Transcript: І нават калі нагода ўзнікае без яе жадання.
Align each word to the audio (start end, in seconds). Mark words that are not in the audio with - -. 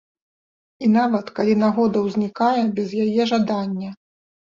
І 0.87 0.89
нават 0.93 1.29
калі 1.41 1.53
нагода 1.65 1.97
ўзнікае 2.07 2.61
без 2.81 2.99
яе 3.07 3.23
жадання. 3.37 3.97